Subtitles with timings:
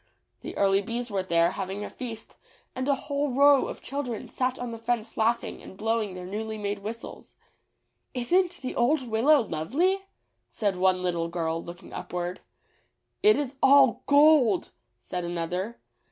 [0.41, 2.35] The early bees were there, having a feast,
[2.75, 6.57] and a whole row of children sat on the fence laughing and blowing their newly
[6.57, 7.35] made whistles.
[8.15, 10.05] "IsnT the old Willow lovely?"
[10.47, 12.39] said one little girl looking upward.
[13.21, 15.79] "It is all gold," said another.